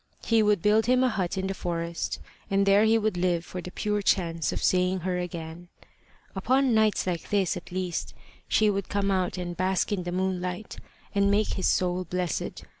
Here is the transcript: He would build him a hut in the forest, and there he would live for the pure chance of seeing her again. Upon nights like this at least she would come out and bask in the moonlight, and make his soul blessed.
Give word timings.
He 0.25 0.41
would 0.41 0.63
build 0.63 0.87
him 0.87 1.03
a 1.03 1.09
hut 1.09 1.37
in 1.37 1.45
the 1.45 1.53
forest, 1.53 2.17
and 2.49 2.65
there 2.65 2.85
he 2.85 2.97
would 2.97 3.17
live 3.17 3.45
for 3.45 3.61
the 3.61 3.69
pure 3.69 4.01
chance 4.01 4.51
of 4.51 4.63
seeing 4.63 5.01
her 5.01 5.19
again. 5.19 5.67
Upon 6.35 6.73
nights 6.73 7.05
like 7.05 7.29
this 7.29 7.55
at 7.55 7.71
least 7.71 8.15
she 8.47 8.67
would 8.67 8.89
come 8.89 9.11
out 9.11 9.37
and 9.37 9.55
bask 9.55 9.91
in 9.91 10.01
the 10.01 10.11
moonlight, 10.11 10.77
and 11.13 11.29
make 11.29 11.49
his 11.49 11.67
soul 11.67 12.03
blessed. 12.03 12.63